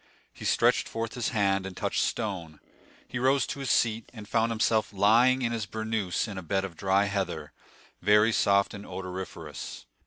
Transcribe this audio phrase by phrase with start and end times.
[0.33, 2.59] He stretched forth his hand, and touched stone;
[3.07, 6.65] he rose to his seat, and found himself lying on his bournous in a bed
[6.65, 7.53] of dry heather,
[8.01, 9.85] very soft and odoriferous.